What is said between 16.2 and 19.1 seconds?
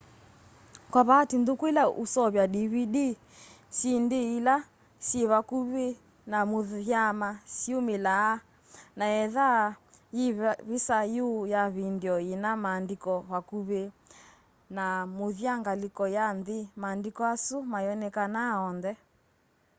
nthĩ maandĩko asũ mayonekanaa onthe